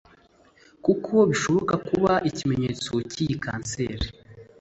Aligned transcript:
kuko 0.85 1.13
bishobora 1.29 1.75
kuba 1.87 2.13
ikimenyetso 2.29 2.93
cy'iyi 3.11 3.35
kanseri. 3.43 4.07